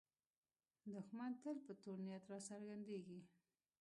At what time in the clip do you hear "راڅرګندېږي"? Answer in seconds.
2.31-3.19